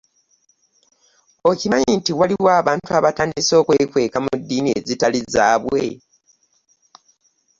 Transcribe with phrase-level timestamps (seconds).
[1.49, 5.83] Okimanyi nti waliwo abantu abatandise okwekweka mu ddiini ezitali zaabwe.